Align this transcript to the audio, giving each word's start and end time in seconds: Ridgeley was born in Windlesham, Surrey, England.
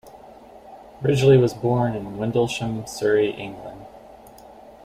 Ridgeley 1.03 1.37
was 1.39 1.53
born 1.53 1.93
in 1.93 2.17
Windlesham, 2.17 2.89
Surrey, 2.89 3.33
England. 3.33 3.85